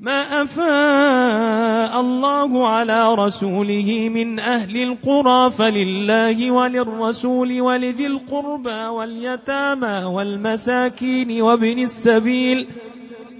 [0.00, 11.78] ما أفاء الله على رسوله من أهل القرى فلله وللرسول ولذي القربى واليتامى والمساكين وابن
[11.78, 12.66] السبيل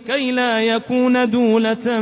[0.07, 2.01] كي لا يكون دولة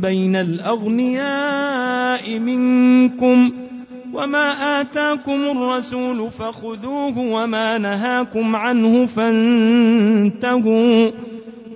[0.00, 3.52] بين الأغنياء منكم
[4.12, 11.10] وما آتاكم الرسول فخذوه وما نهاكم عنه فانتهوا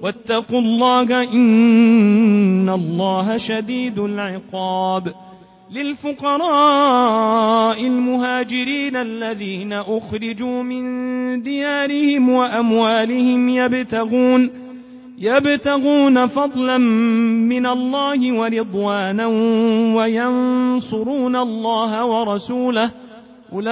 [0.05, 5.15] واتقوا الله إن الله شديد العقاب.
[5.71, 14.51] للفقراء المهاجرين الذين أخرجوا من ديارهم وأموالهم يبتغون
[15.19, 19.27] يبتغون فضلا من الله ورضوانا
[19.97, 22.91] وينصرون الله ورسوله.
[23.53, 23.71] أولئك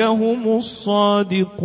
[0.00, 1.64] هم الصادقون.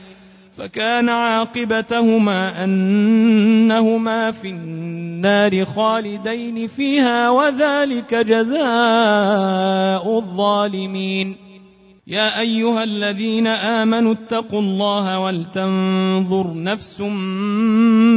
[0.57, 8.59] فكان عاقبتهما أنهما في النار خالدين فيها وذلك جزاء
[10.17, 11.35] الظالمين.
[12.07, 17.01] يا أيها الذين آمنوا اتقوا الله ولتنظر نفس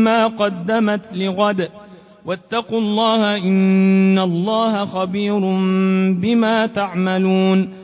[0.04, 1.68] ما قدمت لغد.
[2.26, 5.40] واتقوا الله إن الله خبير
[6.12, 7.83] بما تعملون.